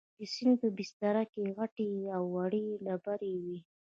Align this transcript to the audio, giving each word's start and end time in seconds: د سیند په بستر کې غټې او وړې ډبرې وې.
د 0.17 0.21
سیند 0.33 0.55
په 0.61 0.67
بستر 0.77 1.15
کې 1.33 1.43
غټې 1.57 1.91
او 2.15 2.23
وړې 2.35 2.65
ډبرې 2.85 3.33
وې. 3.43 3.57